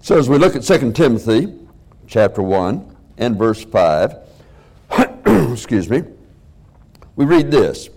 [0.00, 1.54] So as we look at 2 Timothy
[2.06, 4.14] chapter 1 and verse 5,
[5.52, 6.02] excuse me,
[7.16, 7.90] we read this.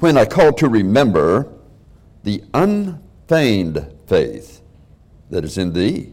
[0.00, 1.52] When I call to remember
[2.24, 4.62] the unfeigned faith
[5.30, 6.12] that is in thee,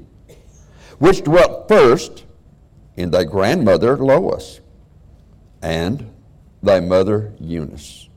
[1.00, 2.26] which dwelt first
[2.96, 4.60] in thy grandmother Lois
[5.62, 6.14] and
[6.62, 8.10] thy mother Eunice.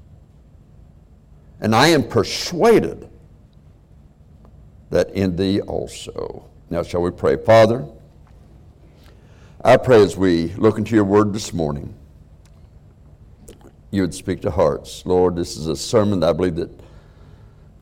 [1.60, 3.08] And I am persuaded
[4.92, 6.44] that in thee also.
[6.68, 7.36] Now, shall we pray?
[7.36, 7.84] Father,
[9.64, 11.94] I pray as we look into your word this morning,
[13.90, 15.04] you would speak to hearts.
[15.06, 16.70] Lord, this is a sermon that I believe that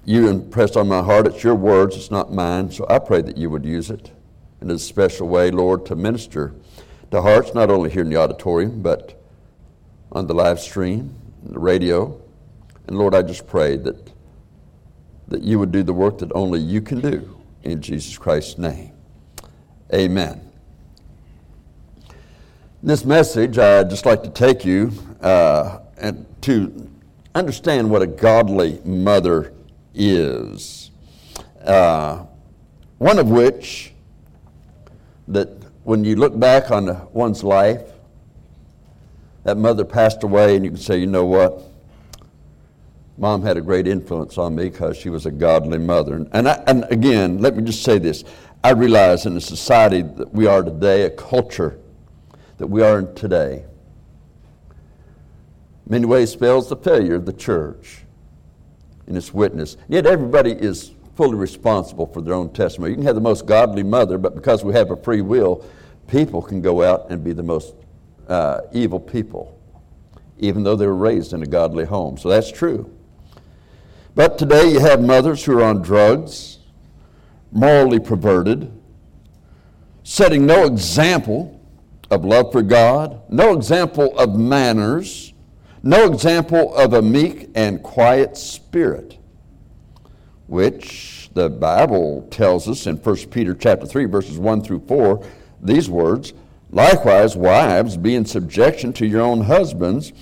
[0.04, 1.26] you impressed on my heart.
[1.26, 2.70] It's your words, it's not mine.
[2.70, 4.12] So I pray that you would use it
[4.60, 6.54] in a special way, Lord, to minister
[7.10, 9.20] to hearts, not only here in the auditorium, but
[10.12, 12.20] on the live stream, the radio.
[12.86, 14.12] And Lord, I just pray that
[15.30, 18.92] that you would do the work that only you can do in Jesus Christ's name.
[19.94, 20.40] Amen.
[22.82, 26.90] In this message, I'd just like to take you uh, and to
[27.34, 29.52] understand what a godly mother
[29.94, 30.90] is.
[31.64, 32.24] Uh,
[32.98, 33.92] one of which,
[35.28, 35.48] that
[35.84, 37.82] when you look back on one's life,
[39.44, 41.69] that mother passed away, and you can say, you know what?
[43.18, 46.26] Mom had a great influence on me because she was a godly mother.
[46.32, 48.24] And, I, and again, let me just say this.
[48.64, 51.78] I realize in the society that we are today, a culture
[52.58, 53.64] that we are in today,
[55.86, 58.04] many ways spells the failure of the church
[59.06, 59.76] in its witness.
[59.88, 62.92] Yet everybody is fully responsible for their own testimony.
[62.92, 65.64] You can have the most godly mother, but because we have a free will,
[66.06, 67.74] people can go out and be the most
[68.28, 69.58] uh, evil people,
[70.38, 72.16] even though they were raised in a godly home.
[72.16, 72.90] So that's true.
[74.20, 76.58] But today you have mothers who are on drugs,
[77.52, 78.70] morally perverted,
[80.04, 81.58] setting no example
[82.10, 85.32] of love for God, no example of manners,
[85.82, 89.16] no example of a meek and quiet spirit,
[90.48, 95.26] which the Bible tells us in 1 Peter chapter 3 verses 1 through 4
[95.62, 96.34] these words,
[96.70, 100.12] likewise wives be in subjection to your own husbands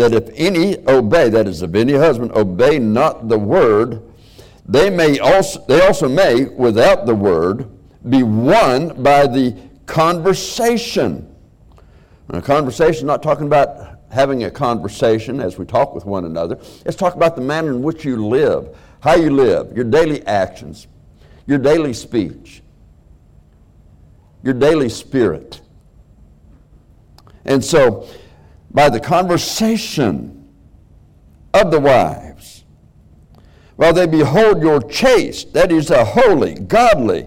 [0.00, 4.02] that if any obey, that is, if any husband obey not the word,
[4.66, 7.68] they may also they also may, without the word,
[8.08, 11.28] be won by the conversation.
[12.30, 16.58] a conversation, not talking about having a conversation as we talk with one another.
[16.84, 20.86] Let's talk about the manner in which you live, how you live, your daily actions,
[21.46, 22.62] your daily speech,
[24.42, 25.60] your daily spirit.
[27.44, 28.08] And so
[28.70, 30.48] by the conversation
[31.52, 32.64] of the wives,
[33.76, 37.26] while they behold your chaste, that is a holy, godly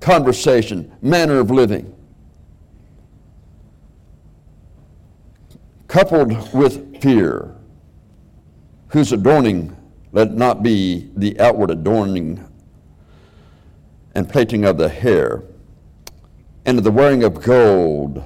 [0.00, 1.94] conversation, manner of living,
[5.88, 7.54] coupled with fear,
[8.88, 9.76] whose adorning
[10.12, 12.48] let not be the outward adorning
[14.14, 15.42] and plaiting of the hair,
[16.64, 18.22] and the wearing of gold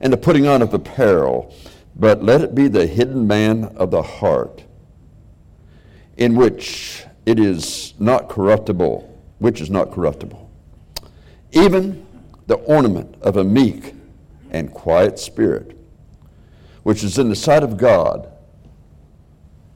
[0.00, 1.54] and the putting on of apparel,
[1.94, 4.64] but let it be the hidden man of the heart,
[6.16, 9.06] in which it is not corruptible,
[9.38, 10.50] which is not corruptible.
[11.52, 12.06] Even
[12.46, 13.94] the ornament of a meek
[14.50, 15.76] and quiet spirit,
[16.82, 18.32] which is in the sight of God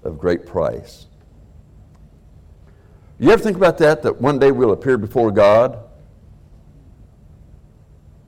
[0.02, 1.06] of great price.
[3.18, 4.02] You ever think about that?
[4.02, 5.78] That one day we'll appear before God,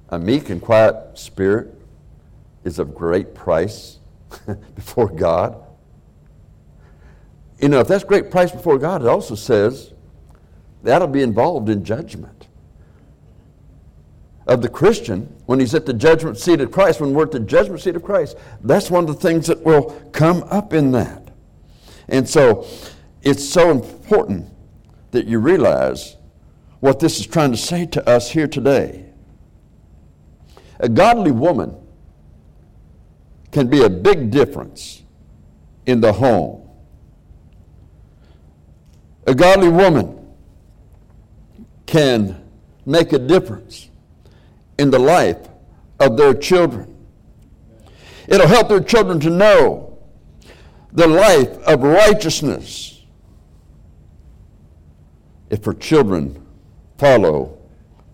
[0.08, 1.75] a meek and quiet spirit,
[2.66, 4.00] is of great price
[4.74, 5.64] before God.
[7.60, 9.94] You know, if that's great price before God, it also says
[10.82, 12.48] that'll be involved in judgment.
[14.48, 17.40] Of the Christian, when he's at the judgment seat of Christ, when we're at the
[17.40, 21.32] judgment seat of Christ, that's one of the things that will come up in that.
[22.08, 22.66] And so
[23.22, 24.52] it's so important
[25.12, 26.16] that you realize
[26.80, 29.06] what this is trying to say to us here today.
[30.78, 31.76] A godly woman
[33.56, 35.02] can be a big difference
[35.86, 36.68] in the home.
[39.26, 40.28] A godly woman
[41.86, 42.38] can
[42.84, 43.88] make a difference
[44.78, 45.48] in the life
[46.00, 46.94] of their children.
[48.28, 50.00] It'll help their children to know
[50.92, 53.06] the life of righteousness
[55.48, 56.46] if her children
[56.98, 57.56] follow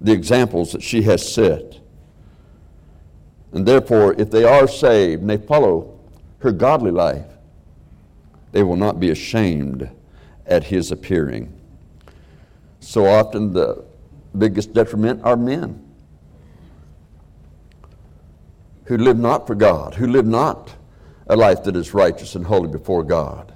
[0.00, 1.81] the examples that she has set.
[3.52, 5.98] And therefore, if they are saved and they follow
[6.38, 7.26] her godly life,
[8.52, 9.90] they will not be ashamed
[10.46, 11.52] at his appearing.
[12.80, 13.84] So often the
[14.36, 15.82] biggest detriment are men
[18.84, 20.74] who live not for God, who live not
[21.28, 23.52] a life that is righteous and holy before God.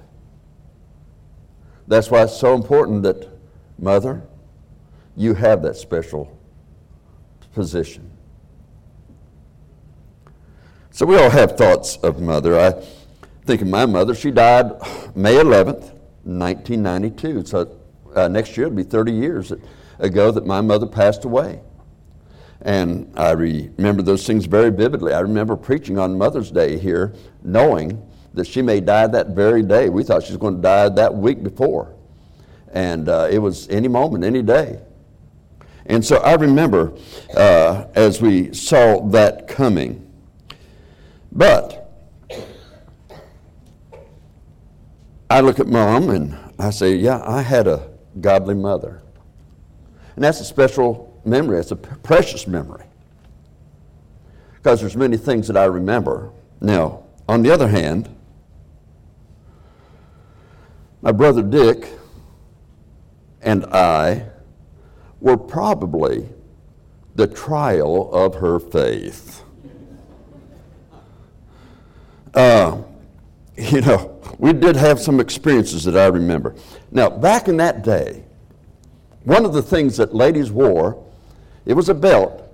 [1.87, 3.27] That's why it's so important that,
[3.77, 4.23] mother,
[5.15, 6.37] you have that special
[7.53, 8.09] position.
[10.97, 12.59] So we all have thoughts of mother.
[12.59, 12.71] I
[13.45, 14.15] think of my mother.
[14.15, 14.71] She died
[15.15, 17.45] May 11th, 1992.
[17.45, 17.77] So
[18.15, 19.53] uh, next year it'll be 30 years
[19.99, 21.61] ago that my mother passed away.
[22.63, 25.13] And I remember those things very vividly.
[25.13, 28.03] I remember preaching on Mother's Day here, knowing
[28.33, 29.89] that she may die that very day.
[29.89, 31.93] We thought she was going to die that week before.
[32.73, 34.81] And uh, it was any moment, any day.
[35.85, 36.97] And so I remember
[37.35, 40.05] uh, as we saw that coming.
[41.37, 41.87] But
[45.29, 47.89] I look at mom and I say, yeah, I had a
[48.19, 49.03] godly mother.
[50.15, 52.85] And that's a special memory, it's a precious memory.
[54.55, 56.31] Because there's many things that I remember.
[56.59, 58.09] Now, on the other hand,
[61.03, 61.87] my brother Dick
[63.43, 64.29] and I
[65.21, 66.29] were probably
[67.13, 69.43] the trial of her faith.
[72.37, 72.83] Uh,
[73.57, 76.53] you know, we did have some experiences that I remember.
[76.91, 78.23] Now, back in that day,
[79.23, 81.03] one of the things that ladies wore,
[81.65, 82.47] it was a belt,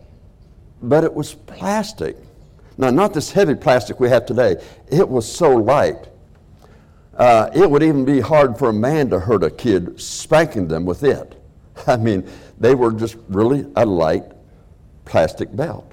[0.82, 2.16] but it was plastic.
[2.78, 4.56] Now, not this heavy plastic we have today.
[4.90, 6.08] It was so light.
[7.18, 10.86] Uh, it would even be hard for a man to hurt a kid spanking them
[10.86, 11.36] with it.
[11.88, 12.26] I mean,
[12.58, 14.32] they were just really a light
[15.04, 15.93] plastic belt.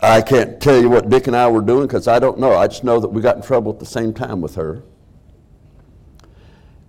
[0.00, 2.54] I can't tell you what Dick and I were doing because I don't know.
[2.54, 4.82] I just know that we got in trouble at the same time with her.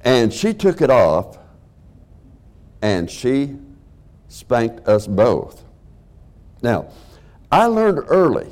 [0.01, 1.37] And she took it off
[2.81, 3.55] and she
[4.27, 5.63] spanked us both.
[6.61, 6.89] Now,
[7.51, 8.49] I learned early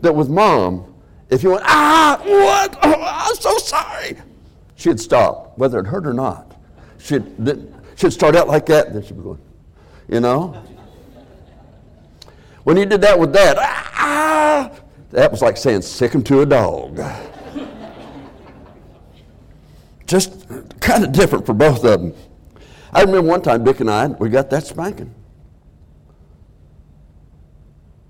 [0.00, 0.94] that with mom,
[1.28, 2.78] if you went, ah, what?
[2.82, 4.16] Oh, I'm so sorry,
[4.74, 6.56] she'd stop, whether it hurt or not.
[6.98, 7.24] She'd,
[7.96, 9.40] she'd start out like that, then she'd be going,
[10.08, 10.62] you know?
[12.70, 14.70] When you did that with dad, ah,
[15.10, 17.00] that was like saying sic him to a dog.
[20.06, 20.46] Just
[20.78, 22.14] kind of different for both of them.
[22.92, 25.12] I remember one time Dick and I, we got that spanking.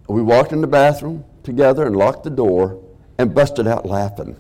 [0.09, 2.85] We walked in the bathroom together and locked the door
[3.17, 4.37] and busted out laughing.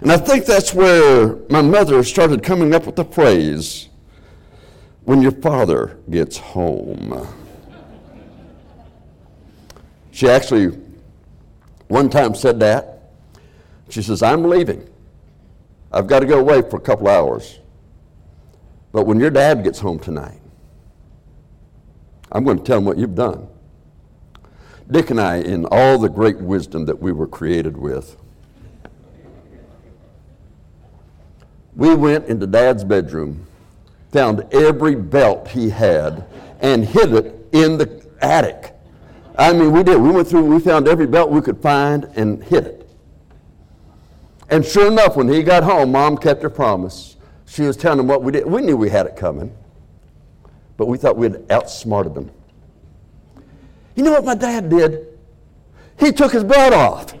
[0.00, 3.88] And I think that's where my mother started coming up with the phrase,
[5.04, 7.28] when your father gets home.
[10.10, 10.76] She actually
[11.88, 13.00] one time said that.
[13.88, 14.88] She says, I'm leaving.
[15.92, 17.58] I've got to go away for a couple hours.
[18.92, 20.40] But when your dad gets home tonight,
[22.30, 23.48] I'm going to tell him what you've done.
[24.88, 28.16] Dick and I, in all the great wisdom that we were created with,
[31.74, 33.46] we went into dad's bedroom,
[34.12, 36.24] found every belt he had,
[36.60, 38.74] and hid it in the attic.
[39.40, 39.98] I mean, we did.
[39.98, 42.90] We went through, we found every belt we could find and hid it.
[44.50, 47.16] And sure enough, when he got home, mom kept her promise.
[47.46, 48.46] She was telling him what we did.
[48.46, 49.56] We knew we had it coming,
[50.76, 52.30] but we thought we'd outsmarted them.
[53.96, 55.18] You know what my dad did?
[55.98, 57.14] He took his belt off.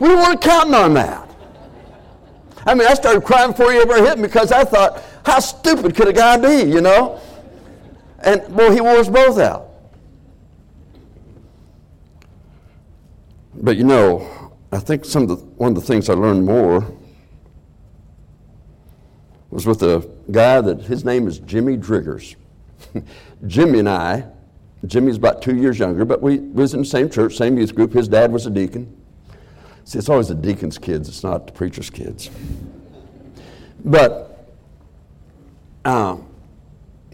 [0.00, 1.30] we weren't counting on that.
[2.66, 5.96] I mean, I started crying before he ever hit me because I thought, how stupid
[5.96, 7.20] could a guy be, you know?
[8.18, 9.71] And, well, he wore us both out.
[13.54, 16.90] But you know, I think some of the, one of the things I learned more
[19.50, 22.36] was with a guy that his name is Jimmy Driggers.
[23.46, 24.26] Jimmy and I,
[24.86, 27.92] Jimmy's about two years younger, but we, was in the same church, same youth group.
[27.92, 28.96] His dad was a deacon.
[29.84, 32.30] See, it's always the deacon's kids, it's not the preacher's kids.
[33.84, 34.48] But
[35.84, 36.26] um,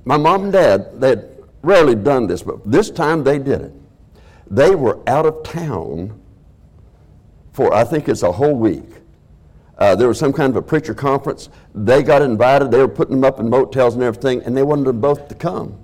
[0.05, 1.29] my mom and dad, they had
[1.63, 3.73] rarely done this, but this time they did it.
[4.51, 6.21] They were out of town
[7.59, 8.89] for I think it's a whole week.
[9.79, 11.49] Uh, there was some kind of a preacher conference.
[11.75, 12.71] They got invited.
[12.71, 15.35] They were putting them up in motels and everything, and they wanted them both to
[15.35, 15.77] come.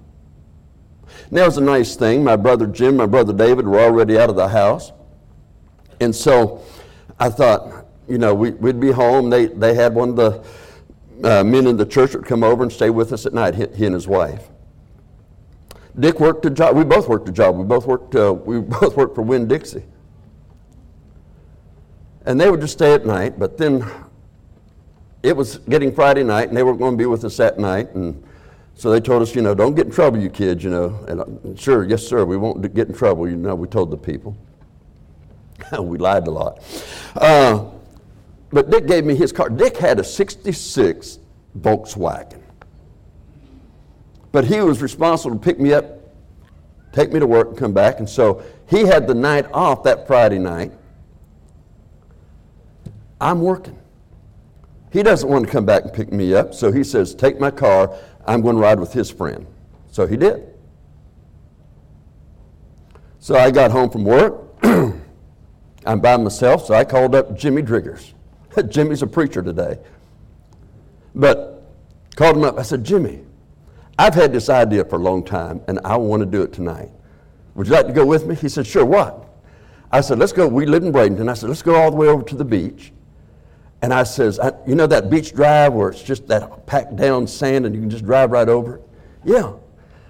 [1.29, 2.23] And that was a nice thing.
[2.23, 4.93] My brother Jim, my brother David were already out of the house.
[5.99, 6.63] And so
[7.19, 9.29] I thought, you know, we, would be home.
[9.29, 10.45] They, they had one of the
[11.29, 13.67] uh, men in the church would come over and stay with us at night, he,
[13.75, 14.49] he and his wife.
[15.99, 16.77] Dick worked a job.
[16.77, 17.57] We both worked a job.
[17.57, 19.83] We both worked, uh, we both worked for Winn Dixie.
[22.27, 23.85] And they would just stay at night, but then
[25.23, 27.95] it was getting Friday night, and they weren't going to be with us that night,
[27.95, 28.23] and
[28.77, 30.99] so they told us, you know, don't get in trouble, you kids, you know.
[31.09, 33.55] And uh, sure, yes, sir, we won't get in trouble, you know.
[33.55, 34.37] We told the people.
[35.81, 36.61] we lied a lot.
[37.15, 37.67] Uh,
[38.51, 39.49] but Dick gave me his car.
[39.49, 41.19] Dick had a 66
[41.59, 42.41] Volkswagen.
[44.33, 46.01] But he was responsible to pick me up,
[46.93, 48.01] take me to work, and come back.
[48.01, 50.73] And so he had the night off that Friday night.
[53.25, 53.79] I'm working.
[54.93, 57.51] He doesn't want to come back and pick me up, so he says, Take my
[57.51, 59.47] car, I'm going to ride with his friend.
[59.91, 60.47] So he did.
[63.21, 64.43] So I got home from work.
[64.63, 68.13] I'm by myself, so I called up Jimmy Driggers.
[68.69, 69.79] Jimmy's a preacher today.
[71.15, 71.67] But
[72.17, 72.59] called him up.
[72.59, 73.25] I said, Jimmy,
[73.99, 76.91] I've had this idea for a long time, and I want to do it tonight.
[77.55, 78.35] Would you like to go with me?
[78.35, 79.31] He said, Sure, what?
[79.91, 80.47] I said, Let's go.
[80.47, 81.31] We live in Bradenton.
[81.31, 82.93] I said, Let's go all the way over to the beach
[83.85, 87.27] and I says, I, you know that beach drive where it's just that packed down
[87.27, 88.89] sand and you can just drive right over it?
[89.27, 89.53] Yeah.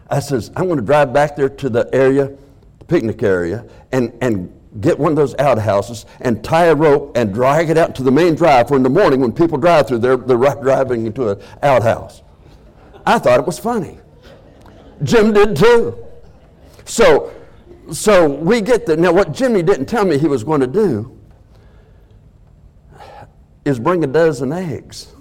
[0.09, 2.31] I says, I'm going to drive back there to the area,
[2.79, 7.35] the picnic area, and, and get one of those outhouses and tie a rope and
[7.35, 9.99] drag it out to the main drive for in the morning when people drive through
[9.99, 12.23] there, they're driving into an outhouse.
[13.05, 13.99] I thought it was funny.
[15.03, 15.99] Jim did too.
[16.85, 17.35] So,
[17.91, 18.97] so we get there.
[18.97, 21.19] Now, what Jimmy didn't tell me he was going to do
[23.65, 25.13] is bring a dozen eggs.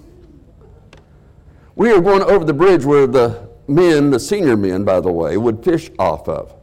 [1.76, 5.36] We are going over the bridge where the men, the senior men, by the way,
[5.36, 6.54] would fish off of.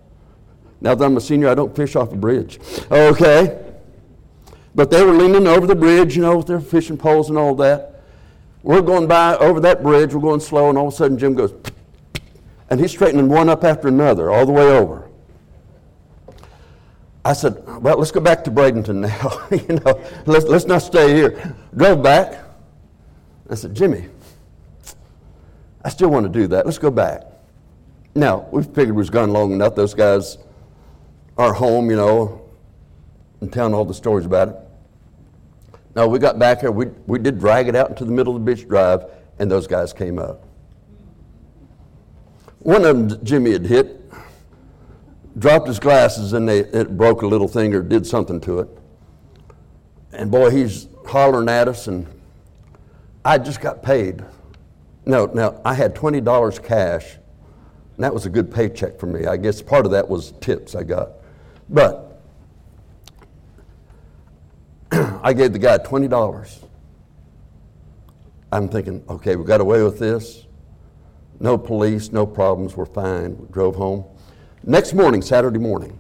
[0.80, 2.60] Now that I'm a senior, I don't fish off a bridge.
[2.90, 3.64] Okay?
[4.74, 7.56] But they were leaning over the bridge, you know, with their fishing poles and all
[7.56, 8.04] that.
[8.64, 11.34] We're going by over that bridge, we're going slow, and all of a sudden Jim
[11.34, 11.54] goes,
[12.70, 15.08] and he's straightening one up after another all the way over.
[17.26, 19.48] I said, well, let's go back to Bradenton now.
[19.52, 21.56] you know, let's, let's not stay here.
[21.76, 22.44] Drove back.
[23.50, 24.08] I said, Jimmy,
[25.84, 26.66] I still want to do that.
[26.66, 27.24] Let's go back.
[28.14, 29.76] Now, we figured we was gone long enough.
[29.76, 30.38] Those guys
[31.38, 32.42] are home, you know,
[33.40, 34.56] and telling all the stories about it.
[35.96, 36.72] No, we got back here.
[36.72, 39.06] We, we did drag it out into the middle of the beach drive,
[39.40, 40.46] and those guys came up.
[42.60, 44.02] One of them, Jimmy had hit,
[45.38, 48.70] dropped his glasses and they, it broke a little thing or did something to it.
[50.14, 52.06] And boy, he's hollering at us, and
[53.24, 54.24] I just got paid.
[55.06, 57.16] No, now I had $20 cash,
[57.96, 59.26] and that was a good paycheck for me.
[59.26, 61.12] I guess part of that was tips I got.
[61.70, 62.22] But
[64.92, 66.68] I gave the guy $20.
[68.52, 70.46] I'm thinking, okay, we got away with this.
[71.40, 73.38] No police, no problems, we're fine.
[73.38, 74.04] We drove home.
[74.64, 75.98] Next morning, Saturday morning,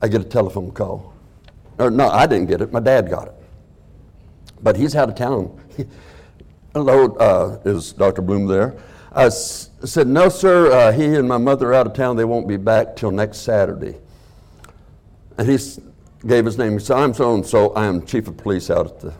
[0.00, 1.13] I get a telephone call.
[1.78, 2.72] Or no, I didn't get it.
[2.72, 3.34] My dad got it.
[4.62, 5.60] But he's out of town.
[6.74, 8.22] Hello, uh, is Dr.
[8.22, 8.76] Bloom there?
[9.12, 10.72] I s- said, no, sir.
[10.72, 12.16] Uh, he and my mother are out of town.
[12.16, 13.96] They won't be back till next Saturday.
[15.38, 15.78] And he s-
[16.26, 16.72] gave his name.
[16.72, 17.70] He said, I'm so and so.
[17.74, 19.12] I am chief of police out at the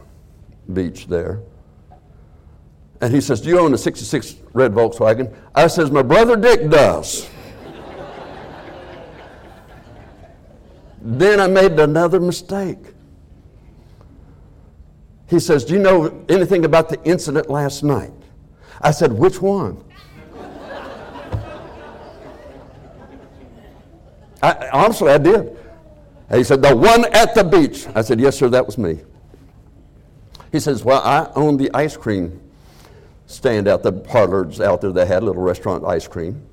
[0.73, 1.41] beach there.
[3.01, 5.33] And he says, Do you own a 66 red Volkswagen?
[5.55, 7.29] I says, My brother Dick does.
[11.05, 12.79] Then I made another mistake.
[15.29, 18.13] He says, Do you know anything about the incident last night?
[18.81, 19.85] I said, Which one?
[24.43, 25.59] I, honestly, I did.
[26.31, 27.87] And he said, The one at the beach.
[27.95, 29.01] I said, Yes, sir, that was me.
[30.53, 32.41] He says, Well, I own the ice cream
[33.27, 36.47] stand out, the parlors out there that had a little restaurant ice cream.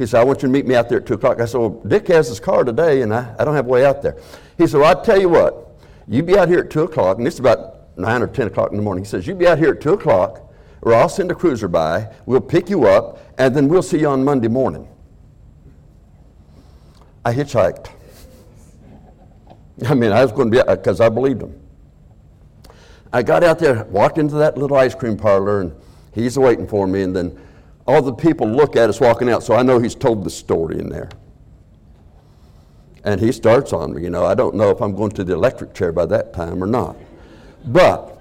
[0.00, 1.42] He said, I want you to meet me out there at 2 o'clock.
[1.42, 3.84] I said, Well, Dick has his car today, and I, I don't have a way
[3.84, 4.16] out there.
[4.56, 5.78] He said, Well, I'll tell you what,
[6.08, 8.78] you be out here at 2 o'clock, and it's about 9 or 10 o'clock in
[8.78, 9.04] the morning.
[9.04, 12.10] He says, You be out here at 2 o'clock, or I'll send a cruiser by,
[12.24, 14.88] we'll pick you up, and then we'll see you on Monday morning.
[17.22, 17.90] I hitchhiked.
[19.86, 21.60] I mean, I was going to be, because I believed him.
[23.12, 25.74] I got out there, walked into that little ice cream parlor, and
[26.12, 27.38] He's waiting for me, and then
[27.86, 30.78] all the people look at us walking out, so I know he's told the story
[30.78, 31.10] in there.
[33.04, 34.26] And he starts on me, you know.
[34.26, 36.96] I don't know if I'm going to the electric chair by that time or not.
[37.64, 38.18] But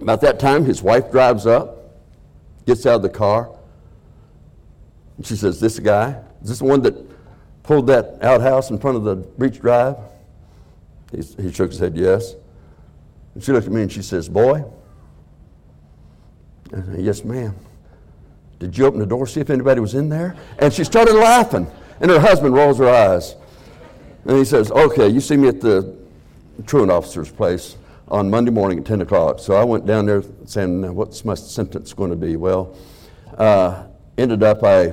[0.00, 1.94] about that time, his wife drives up,
[2.66, 3.50] gets out of the car,
[5.22, 6.20] she says, This guy?
[6.42, 6.94] Is this the one that
[7.62, 9.96] pulled that outhouse in front of the beach drive?
[11.12, 12.34] He's, he shook his head, Yes.
[13.34, 14.64] And she looked at me and she says, Boy,
[16.72, 17.54] I said, yes, ma'am.
[18.60, 20.36] Did you open the door, see if anybody was in there?
[20.58, 21.66] And she started laughing.
[22.00, 23.34] And her husband rolls her eyes.
[24.26, 25.96] And he says, Okay, you see me at the
[26.66, 27.76] truant officer's place
[28.08, 29.38] on Monday morning at 10 o'clock.
[29.38, 32.36] So I went down there saying, What's my sentence going to be?
[32.36, 32.76] Well,
[33.38, 33.84] uh,
[34.18, 34.92] ended up I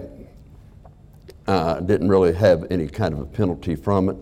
[1.46, 4.18] uh, didn't really have any kind of a penalty from it.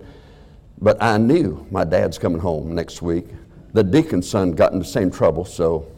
[0.80, 3.28] But I knew my dad's coming home next week.
[3.74, 5.92] The deacon's son got in the same trouble, so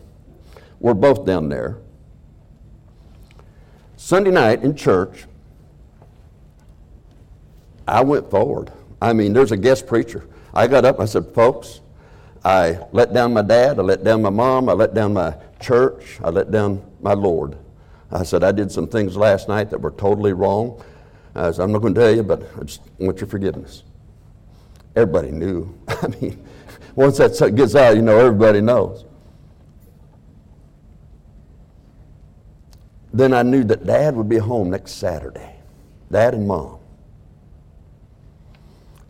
[0.79, 1.77] we're both down there.
[4.07, 5.25] Sunday night in church,
[7.85, 8.71] I went forward.
[9.01, 10.25] I mean, there's a guest preacher.
[10.53, 11.81] I got up, I said, Folks,
[12.45, 16.21] I let down my dad, I let down my mom, I let down my church,
[16.23, 17.57] I let down my Lord.
[18.09, 20.81] I said, I did some things last night that were totally wrong.
[21.35, 23.83] I said, I'm not going to tell you, but I just want your forgiveness.
[24.95, 25.77] Everybody knew.
[25.89, 26.47] I mean,
[26.95, 29.03] once that gets out, you know, everybody knows.
[33.13, 35.55] Then I knew that dad would be home next Saturday,
[36.11, 36.79] dad and mom.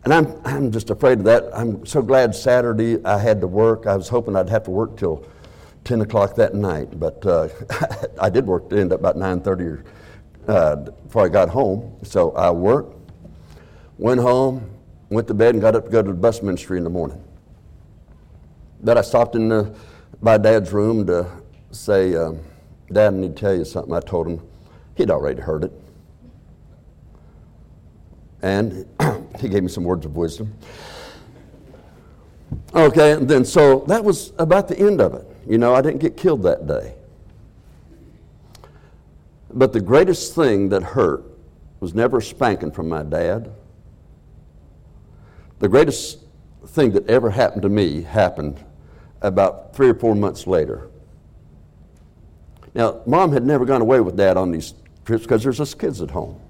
[0.04, 1.50] And I'm, I'm just afraid of that.
[1.52, 3.86] I'm so glad Saturday I had to work.
[3.86, 5.26] I was hoping I'd have to work till
[5.84, 7.48] 10 o'clock that night, but uh,
[8.20, 9.84] I did work to end up about 9.30
[10.46, 11.96] uh, before I got home.
[12.04, 12.96] So I worked,
[13.98, 14.70] went home,
[15.10, 17.22] went to bed, and got up to go to the bus ministry in the morning.
[18.80, 19.74] But I stopped in the,
[20.20, 21.26] my dad's room to
[21.70, 22.40] say, um,
[22.92, 23.92] Dad, I need to tell you something.
[23.92, 24.40] I told him
[24.96, 25.72] he'd already heard it.
[28.42, 28.86] And
[29.40, 30.54] he gave me some words of wisdom.
[32.74, 35.26] Okay, and then so that was about the end of it.
[35.46, 36.94] You know, I didn't get killed that day.
[39.52, 41.24] But the greatest thing that hurt
[41.80, 43.50] was never spanking from my dad.
[45.58, 46.20] The greatest
[46.66, 48.64] thing that ever happened to me happened
[49.22, 50.88] about three or four months later.
[52.78, 54.72] Now, mom had never gone away with dad on these
[55.04, 56.40] trips because there's us kids at home.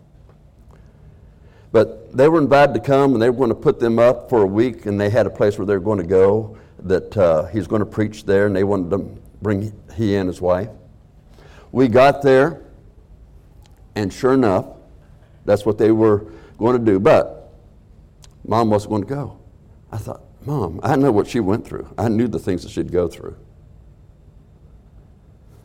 [1.73, 4.42] But they were invited to come and they were going to put them up for
[4.42, 7.47] a week and they had a place where they were going to go that uh,
[7.47, 8.99] he's going to preach there and they wanted to
[9.40, 10.69] bring he and his wife.
[11.73, 12.62] We got there
[13.95, 14.67] and sure enough,
[15.47, 17.00] that's what they were going to do.
[17.00, 17.54] But
[18.47, 19.38] mom wasn't going to go.
[19.91, 21.88] I thought, Mom, I know what she went through.
[21.97, 23.34] I knew the things that she'd go through.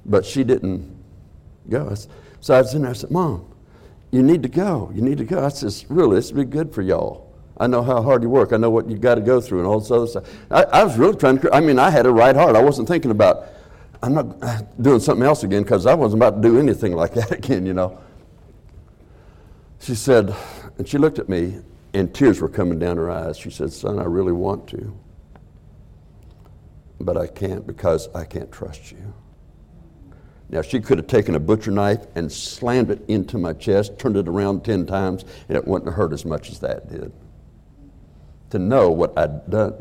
[0.06, 0.96] But she didn't
[1.70, 1.94] go.
[2.42, 3.48] So I was in there, I said, Mom,
[4.12, 4.92] you need to go.
[4.94, 5.44] You need to go.
[5.44, 7.34] I said, Really, this would be good for y'all.
[7.58, 8.52] I know how hard you work.
[8.52, 10.30] I know what you got to go through and all this other stuff.
[10.50, 12.56] I, I was really trying to, I mean, I had a right heart.
[12.56, 13.48] I wasn't thinking about,
[14.02, 17.13] I'm not uh, doing something else again because I wasn't about to do anything like
[17.13, 18.00] that again, you know.
[19.80, 20.36] She said,
[20.78, 21.60] and she looked at me,
[21.94, 23.38] and tears were coming down her eyes.
[23.38, 24.98] She said, Son, I really want to,
[27.00, 29.13] but I can't because I can't trust you.
[30.54, 34.18] Now, she could have taken a butcher knife and slammed it into my chest, turned
[34.18, 37.12] it around 10 times, and it wouldn't have hurt as much as that did.
[38.52, 39.26] To know what I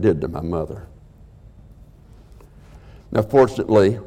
[0.01, 0.89] did to my mother.
[3.11, 4.01] Now, fortunately,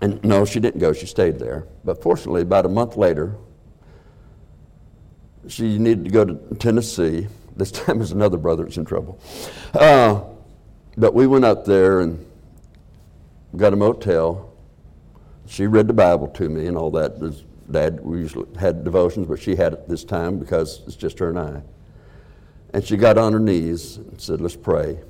[0.00, 1.68] and no, she didn't go, she stayed there.
[1.84, 3.36] But fortunately, about a month later,
[5.46, 7.28] she needed to go to Tennessee.
[7.56, 9.20] This time was another brother that's in trouble.
[9.72, 10.22] Uh,
[10.96, 12.26] but we went up there and
[13.56, 14.45] got a motel.
[15.46, 17.20] She read the Bible to me and all that.
[17.70, 21.30] Dad, we usually had devotions, but she had it this time because it's just her
[21.30, 21.62] and I.
[22.72, 25.00] And she got on her knees and said, Let's pray.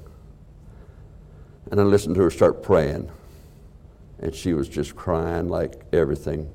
[1.71, 3.11] And I listened to her start praying.
[4.21, 6.51] And she was just crying like everything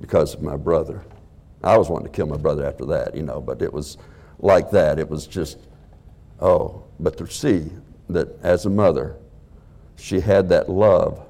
[0.00, 1.02] because of my brother.
[1.62, 3.98] I was wanting to kill my brother after that, you know, but it was
[4.38, 4.98] like that.
[4.98, 5.58] It was just,
[6.40, 7.70] oh, but to see
[8.08, 9.16] that as a mother,
[9.96, 11.24] she had that love.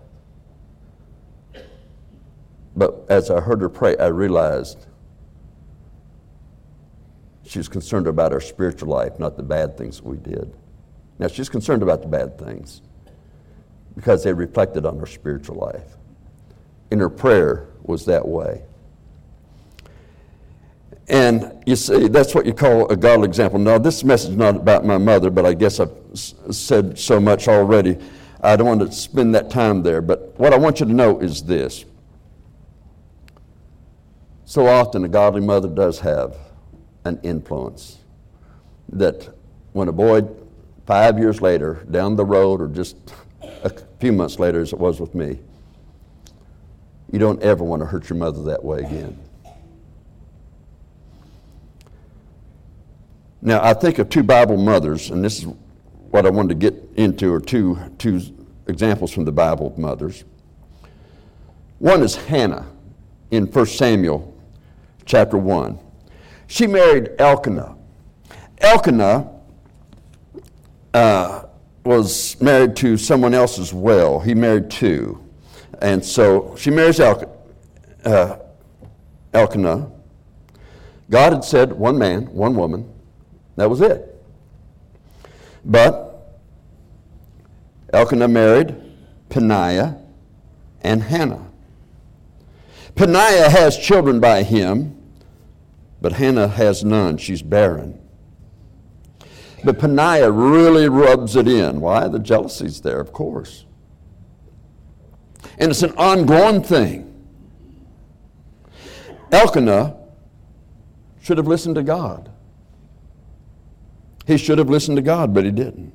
[2.76, 4.86] But as I heard her pray, I realized
[7.44, 10.54] she was concerned about our spiritual life, not the bad things we did.
[11.18, 12.80] Now, she's concerned about the bad things
[13.94, 15.96] because they reflected on her spiritual life.
[16.90, 18.62] And her prayer was that way.
[21.08, 23.58] And you see, that's what you call a godly example.
[23.58, 27.48] Now, this message is not about my mother, but I guess I've said so much
[27.48, 27.98] already.
[28.40, 30.00] I don't want to spend that time there.
[30.00, 31.84] But what I want you to know is this.
[34.44, 36.36] So often, a godly mother does have
[37.04, 37.98] an influence
[38.90, 39.28] that
[39.72, 40.22] when a boy,
[40.86, 42.96] five years later, down the road, or just
[43.62, 45.38] a few months later, as it was with me,
[47.10, 49.18] you don't ever want to hurt your mother that way again.
[53.40, 55.46] Now, I think of two Bible mothers, and this is
[56.10, 58.20] what I wanted to get into, or two, two
[58.66, 60.24] examples from the Bible of mothers.
[61.78, 62.66] One is Hannah
[63.30, 64.31] in 1 Samuel
[65.04, 65.78] chapter 1.
[66.46, 67.76] She married Elkanah.
[68.58, 69.30] Elkanah
[70.94, 71.44] uh,
[71.84, 74.20] was married to someone else as well.
[74.20, 75.18] He married two.
[75.80, 77.24] And so she marries Elk,
[78.04, 78.36] uh,
[79.32, 79.90] Elkanah.
[81.10, 82.92] God had said one man, one woman.
[83.56, 84.08] That was it.
[85.64, 86.38] But
[87.92, 88.76] Elkanah married
[89.28, 90.00] Peninnah
[90.82, 91.51] and Hannah.
[92.94, 94.98] Peninnah has children by him,
[96.00, 97.16] but Hannah has none.
[97.16, 98.00] She's barren.
[99.64, 101.80] But Peninnah really rubs it in.
[101.80, 102.08] Why?
[102.08, 103.64] The jealousy's there, of course.
[105.58, 107.08] And it's an ongoing thing.
[109.30, 109.96] Elkanah
[111.22, 112.30] should have listened to God.
[114.26, 115.92] He should have listened to God, but he didn't.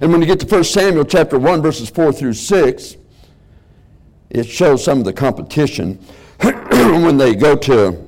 [0.00, 2.96] And when you get to 1 Samuel chapter 1, verses 4 through 6,
[4.34, 5.94] it shows some of the competition
[6.42, 8.04] when they go to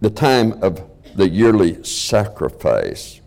[0.00, 0.80] the time of
[1.16, 3.20] the yearly sacrifice.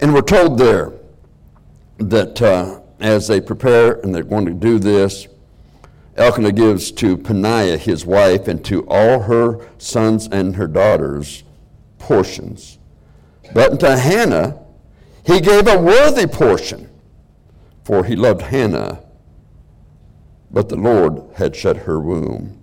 [0.00, 0.92] And we're told there
[1.98, 5.28] that uh, as they prepare and they're going to do this,
[6.16, 11.44] Elkanah gives to Peninnah, his wife, and to all her sons and her daughters
[11.98, 12.78] portions.
[13.52, 14.58] But unto Hannah
[15.26, 16.88] he gave a worthy portion,
[17.84, 19.02] for he loved Hannah,
[20.56, 22.58] but the Lord had shut her womb.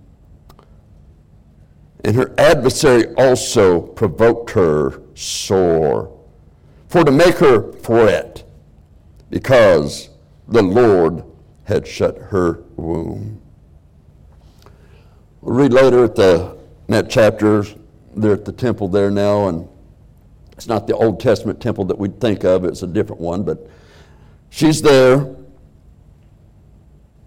[2.04, 6.12] And her adversary also provoked her sore
[6.88, 8.46] for to make her fret,
[9.30, 10.10] because
[10.48, 11.24] the Lord
[11.66, 13.40] had shut her womb.
[15.42, 17.64] We'll read later at the that chapter,
[18.16, 19.70] they're at the temple there now, and
[20.54, 23.70] it's not the Old Testament temple that we'd think of, it's a different one, but
[24.50, 25.36] she's there.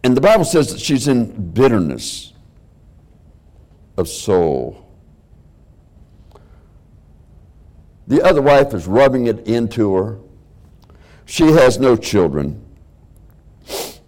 [0.07, 2.33] And the Bible says that she's in bitterness
[3.97, 4.89] of soul.
[8.07, 10.21] The other wife is rubbing it into her.
[11.25, 12.65] She has no children.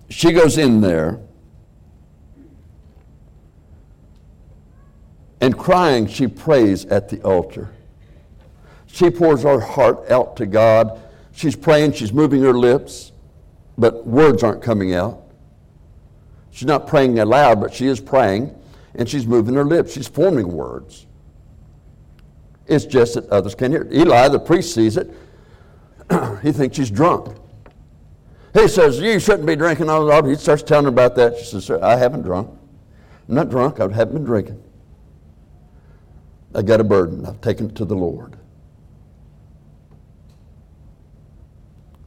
[0.08, 1.18] She goes in there
[5.40, 7.74] and crying, she prays at the altar.
[8.86, 11.00] She pours her heart out to God.
[11.32, 13.10] She's praying, she's moving her lips,
[13.76, 15.24] but words aren't coming out.
[16.58, 18.52] She's not praying aloud, but she is praying,
[18.96, 19.92] and she's moving her lips.
[19.92, 21.06] She's forming words.
[22.66, 23.86] It's just that others can't hear.
[23.92, 25.08] Eli, the priest, sees it.
[26.42, 27.36] he thinks she's drunk.
[28.54, 31.38] He says, You shouldn't be drinking all the He starts telling her about that.
[31.38, 32.50] She says, Sir, I haven't drunk.
[33.28, 33.78] I'm not drunk.
[33.78, 34.60] I haven't been drinking.
[36.56, 37.24] I got a burden.
[37.24, 38.36] I've taken it to the Lord.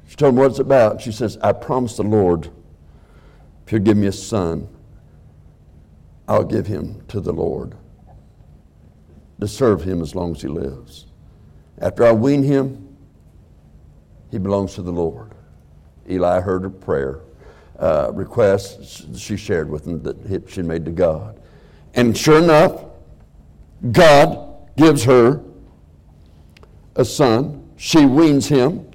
[0.09, 0.99] She told him what it's about.
[0.99, 2.49] She says, I promised the Lord,
[3.71, 4.67] if you'll give me a son,
[6.27, 7.73] I'll give him to the Lord
[9.39, 11.05] to serve him as long as he lives.
[11.77, 12.97] After I wean him,
[14.29, 15.31] he belongs to the Lord.
[16.09, 17.21] Eli heard her prayer
[17.79, 21.39] uh, request she shared with him that she made to God.
[21.93, 22.83] And sure enough,
[23.93, 25.41] God gives her
[26.97, 27.69] a son.
[27.77, 28.90] She weans him.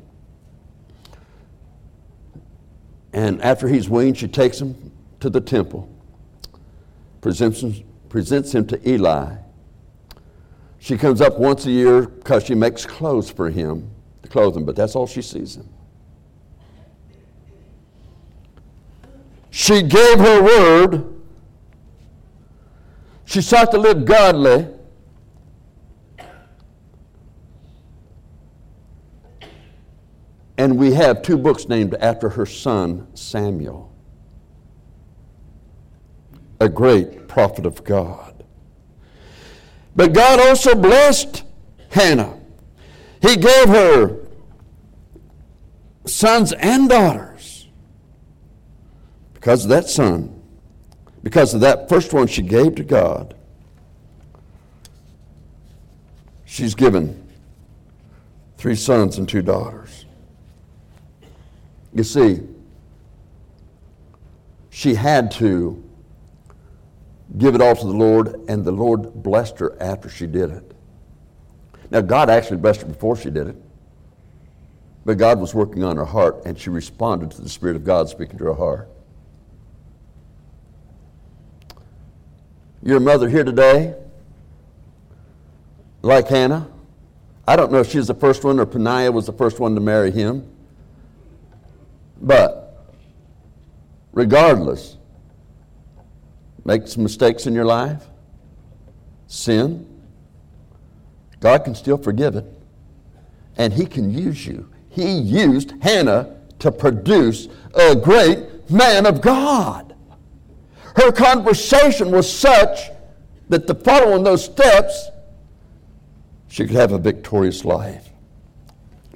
[3.16, 5.88] And after he's weaned, she takes him to the temple,
[7.22, 7.74] presents him,
[8.10, 9.36] presents him to Eli.
[10.78, 13.90] She comes up once a year because she makes clothes for him
[14.22, 15.66] to clothe him, but that's all she sees him.
[19.48, 21.14] She gave her word.
[23.24, 24.68] She sought to live godly.
[30.58, 33.92] And we have two books named after her son, Samuel,
[36.60, 38.44] a great prophet of God.
[39.94, 41.44] But God also blessed
[41.90, 42.38] Hannah.
[43.20, 44.26] He gave her
[46.06, 47.68] sons and daughters
[49.34, 50.42] because of that son,
[51.22, 53.34] because of that first one she gave to God.
[56.44, 57.26] She's given
[58.56, 59.85] three sons and two daughters.
[61.96, 62.42] You see,
[64.68, 65.82] she had to
[67.38, 70.72] give it all to the Lord, and the Lord blessed her after she did it.
[71.90, 73.56] Now, God actually blessed her before she did it,
[75.06, 78.10] but God was working on her heart, and she responded to the Spirit of God
[78.10, 78.90] speaking to her heart.
[82.82, 83.94] Your mother here today,
[86.02, 86.68] like Hannah.
[87.48, 89.80] I don't know if she's the first one or Peninnah was the first one to
[89.80, 90.46] marry him.
[92.20, 92.86] But
[94.12, 94.96] regardless,
[96.64, 98.04] make some mistakes in your life,
[99.26, 99.86] sin,
[101.40, 102.44] God can still forgive it.
[103.56, 104.68] And He can use you.
[104.88, 109.94] he used Hannah to produce a great man of God.
[110.96, 112.88] Her conversation was such
[113.50, 115.10] that the following those steps,
[116.48, 118.08] she could have a victorious life.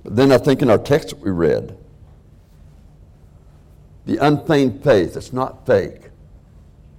[0.04, 1.76] But then I think in our text that we read,
[4.10, 6.10] the unfeigned faith, it's not fake.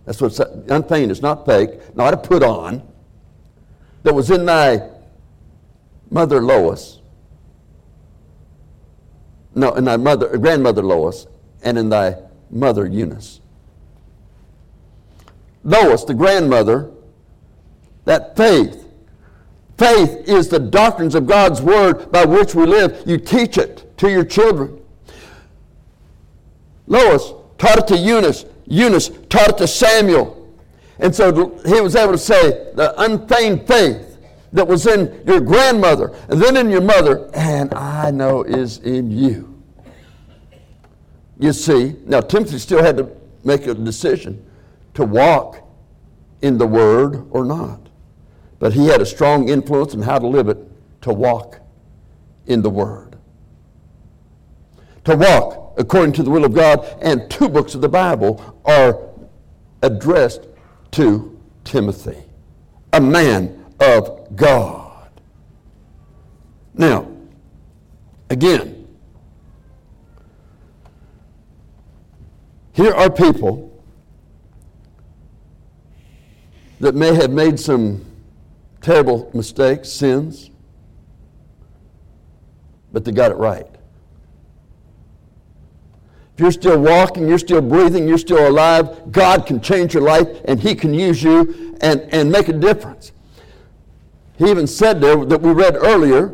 [0.06, 2.82] That's what unfeigned is not fake, not a put on,
[4.04, 4.88] that was in thy
[6.10, 7.00] mother Lois.
[9.54, 11.28] No, in thy mother, grandmother Lois,
[11.64, 12.16] and in thy
[12.50, 13.42] mother Eunice.
[15.66, 16.92] Lois, the grandmother,
[18.06, 18.88] that faith.
[19.78, 23.04] Faith is the doctrines of God's Word by which we live.
[23.06, 24.81] You teach it to your children.
[26.92, 28.44] Lois taught to Eunice.
[28.68, 30.38] Eunice taught to Samuel.
[31.00, 34.18] And so he was able to say the unfeigned faith
[34.52, 39.10] that was in your grandmother and then in your mother, and I know is in
[39.10, 39.64] you.
[41.40, 43.10] You see, now Timothy still had to
[43.46, 44.46] make a decision
[44.94, 45.66] to walk
[46.42, 47.88] in the Word or not.
[48.60, 50.58] But he had a strong influence in how to live it
[51.04, 51.62] to walk
[52.48, 53.18] in the Word.
[55.06, 59.00] To walk according to the will of God, and two books of the Bible are
[59.82, 60.48] addressed
[60.92, 62.24] to Timothy,
[62.94, 65.10] a man of God.
[66.74, 67.08] Now,
[68.30, 68.88] again,
[72.74, 73.68] here are people
[76.80, 78.06] that may have made some
[78.82, 80.50] terrible mistakes, sins,
[82.92, 83.68] but they got it right.
[86.42, 90.60] You're still walking, you're still breathing, you're still alive, God can change your life and
[90.60, 93.12] He can use you and, and make a difference.
[94.40, 96.34] He even said there that we read earlier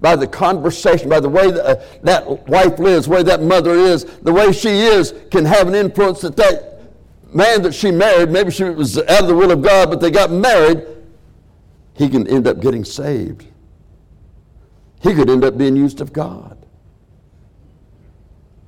[0.00, 3.70] by the conversation, by the way that, uh, that wife lives, the way that mother
[3.70, 6.80] is, the way she is, can have an influence that that
[7.32, 10.10] man that she married, maybe she was out of the will of God, but they
[10.10, 10.84] got married,
[11.94, 13.46] he can end up getting saved.
[15.00, 16.61] He could end up being used of God.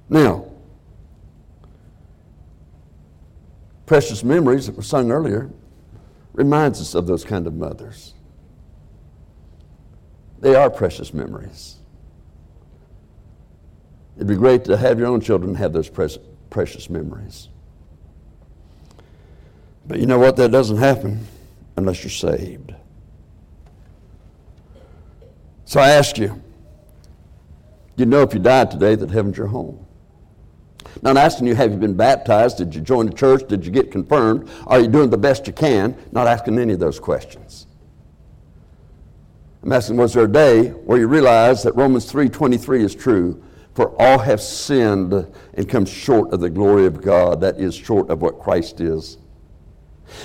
[0.08, 0.46] Now,
[3.86, 5.50] precious memories that were sung earlier
[6.32, 8.14] reminds us of those kind of mothers.
[10.40, 11.76] They are precious memories.
[14.16, 15.90] It'd be great to have your own children have those
[16.50, 17.48] precious memories.
[19.86, 20.36] But you know what?
[20.36, 21.26] That doesn't happen
[21.76, 22.74] unless you're saved.
[25.64, 26.40] So I ask you,
[27.96, 29.83] you know if you died today that heaven's your home.
[31.02, 32.58] Not asking you, have you been baptized?
[32.58, 33.46] Did you join the church?
[33.48, 34.48] Did you get confirmed?
[34.66, 35.96] Are you doing the best you can?
[36.12, 37.66] Not asking any of those questions.
[39.62, 43.42] I'm asking, was there a day where you realized that Romans 3.23 is true?
[43.74, 45.12] For all have sinned
[45.54, 47.40] and come short of the glory of God.
[47.40, 49.18] That is short of what Christ is.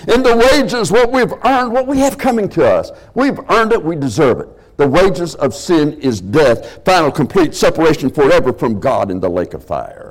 [0.08, 3.84] And the wages, what we've earned, what we have coming to us, we've earned it,
[3.84, 4.50] we deserve it.
[4.78, 9.54] The wages of sin is death, final, complete separation forever from God in the lake
[9.54, 10.09] of fire.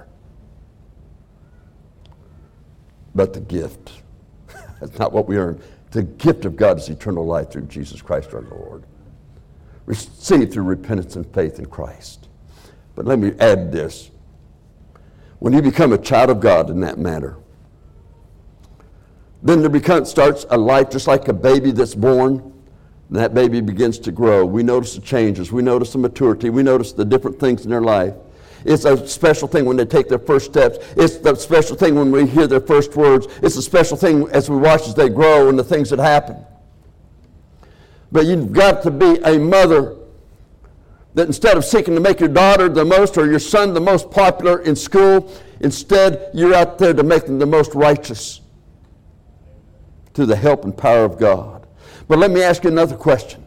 [3.18, 3.90] But the gift,
[4.80, 5.60] that's not what we earn.
[5.90, 8.84] The gift of God is eternal life through Jesus Christ our Lord.
[9.86, 12.28] Received through repentance and faith in Christ.
[12.94, 14.12] But let me add this.
[15.40, 17.38] When you become a child of God in that matter,
[19.42, 22.52] then there becomes, starts a life just like a baby that's born.
[23.10, 24.46] that baby begins to grow.
[24.46, 25.50] We notice the changes.
[25.50, 26.50] We notice the maturity.
[26.50, 28.14] We notice the different things in their life.
[28.64, 30.78] It's a special thing when they take their first steps.
[30.96, 33.26] It's the special thing when we hear their first words.
[33.42, 36.44] It's a special thing as we watch as they grow and the things that happen.
[38.10, 39.96] But you've got to be a mother
[41.14, 44.10] that instead of seeking to make your daughter the most or your son the most
[44.10, 48.40] popular in school, instead you're out there to make them the most righteous
[50.14, 51.66] through the help and power of God.
[52.08, 53.46] But let me ask you another question.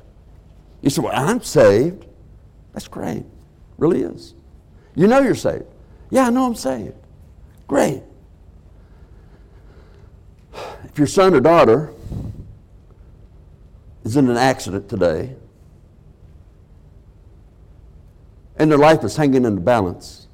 [0.81, 2.05] You say, Well, I'm saved.
[2.73, 3.25] That's great.
[3.77, 4.35] Really is.
[4.95, 5.65] You know you're saved.
[6.09, 6.95] Yeah, I know I'm saved.
[7.67, 8.03] Great.
[10.83, 11.93] If your son or daughter
[14.03, 15.35] is in an accident today
[18.57, 20.27] and their life is hanging in the balance,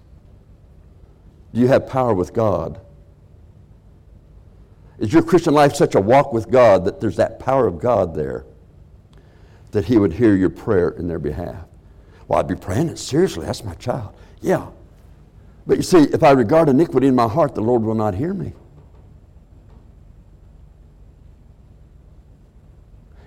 [1.53, 2.81] do you have power with God
[4.99, 8.15] is your Christian life such a walk with God that there's that power of God
[8.15, 8.45] there
[9.71, 11.65] that He would hear your prayer in their behalf?
[12.27, 13.45] Well, I'd be praying it seriously.
[13.45, 14.15] That's my child.
[14.41, 14.67] Yeah.
[15.65, 18.33] But you see, if I regard iniquity in my heart, the Lord will not hear
[18.33, 18.53] me.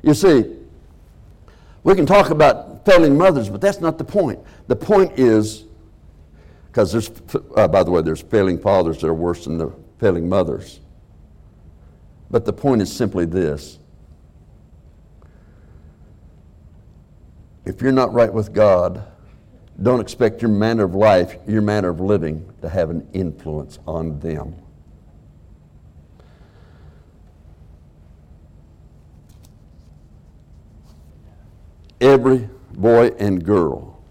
[0.02, 0.56] You see,
[1.82, 4.38] We can talk about failing mothers, but that's not the point.
[4.66, 5.64] The point is,
[6.66, 7.10] because there's,
[7.56, 10.80] uh, by the way, there's failing fathers that are worse than the failing mothers.
[12.30, 13.78] But the point is simply this
[17.64, 19.02] if you're not right with God,
[19.82, 24.20] don't expect your manner of life, your manner of living, to have an influence on
[24.20, 24.54] them.
[32.00, 34.02] Every boy and girl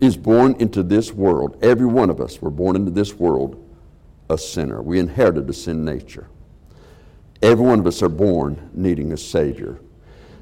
[0.00, 1.58] is born into this world.
[1.62, 3.62] Every one of us were born into this world
[4.30, 4.80] a sinner.
[4.80, 6.28] We inherited a sin nature.
[7.42, 9.80] Every one of us are born needing a Savior.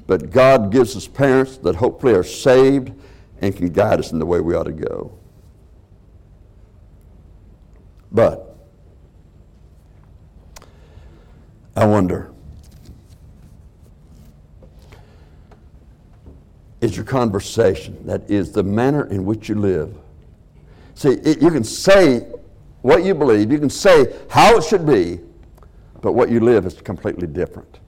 [0.07, 2.93] But God gives us parents that hopefully are saved
[3.41, 5.17] and can guide us in the way we ought to go.
[8.11, 8.57] But
[11.75, 12.31] I wonder
[16.81, 19.97] is your conversation, that is the manner in which you live.
[20.95, 22.27] See, it, you can say
[22.81, 25.19] what you believe, you can say how it should be,
[26.01, 27.79] but what you live is completely different.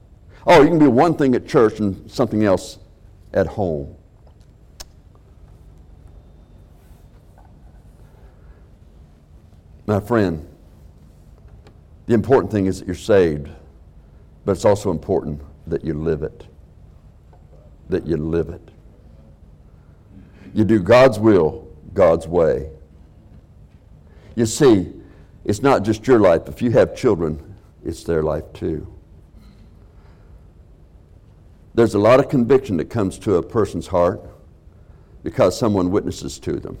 [0.46, 2.78] Oh, you can be one thing at church and something else
[3.32, 3.94] at home.
[9.92, 10.48] My friend,
[12.06, 13.50] the important thing is that you're saved,
[14.46, 16.46] but it's also important that you live it.
[17.90, 18.70] That you live it.
[20.54, 22.70] You do God's will, God's way.
[24.34, 24.94] You see,
[25.44, 26.48] it's not just your life.
[26.48, 28.90] If you have children, it's their life too.
[31.74, 34.22] There's a lot of conviction that comes to a person's heart
[35.22, 36.78] because someone witnesses to them.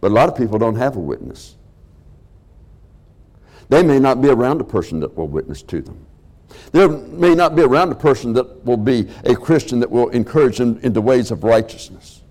[0.00, 1.54] But a lot of people don't have a witness.
[3.68, 6.06] They may not be around a person that will witness to them.
[6.72, 10.58] There may not be around a person that will be a Christian that will encourage
[10.58, 12.22] them into ways of righteousness.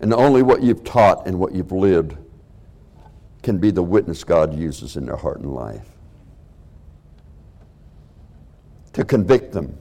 [0.00, 2.16] And only what you've taught and what you've lived
[3.42, 5.88] can be the witness God uses in their heart and life.
[8.94, 9.78] To convict them,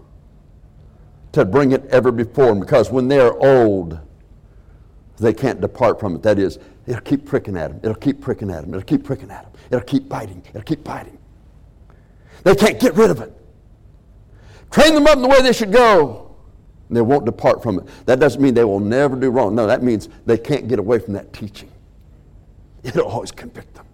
[1.32, 4.00] to bring it ever before them, because when they're old,
[5.18, 6.24] they can't depart from it.
[6.24, 7.80] That is, it'll keep pricking at them.
[7.84, 8.74] It'll keep pricking at them.
[8.74, 9.54] It'll keep pricking at them.
[9.72, 10.44] It'll keep biting.
[10.50, 11.18] It'll keep biting.
[12.44, 13.32] They can't get rid of it.
[14.72, 16.36] Train them up in the way they should go.
[16.90, 17.86] And they won't depart from it.
[18.06, 19.56] That doesn't mean they will never do wrong.
[19.56, 21.72] No, that means they can't get away from that teaching.
[22.84, 23.86] It'll always convict them.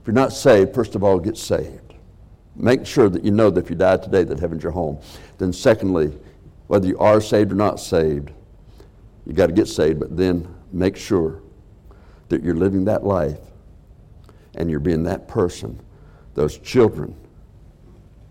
[0.00, 1.94] If you're not saved, first of all, get saved.
[2.56, 4.98] Make sure that you know that if you die today, that heaven's your home.
[5.38, 6.18] Then, secondly,
[6.72, 8.30] whether you are saved or not saved,
[9.26, 11.42] you got to get saved, but then make sure
[12.30, 13.36] that you're living that life
[14.54, 15.78] and you're being that person.
[16.32, 17.14] Those children.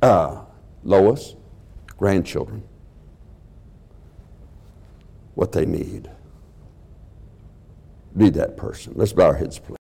[0.02, 0.48] Ah,
[0.84, 1.36] Lois,
[1.98, 2.64] grandchildren,
[5.36, 6.10] what they need.
[8.18, 8.94] Be that person.
[8.96, 9.81] Let's bow our heads, please.